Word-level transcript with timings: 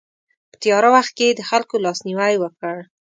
په 0.51 0.55
تیاره 0.63 0.89
وخت 0.95 1.11
کې 1.17 1.25
یې 1.29 1.33
د 1.37 1.41
خلکو 1.49 1.75
لاسنیوی 1.85 2.33
وکړ. 2.39 2.75